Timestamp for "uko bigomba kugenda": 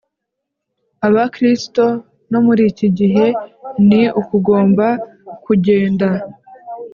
4.19-6.07